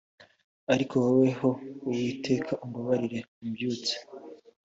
[0.73, 1.49] ariko wowe ho
[1.87, 3.93] uwiteka umbabarire umbyutse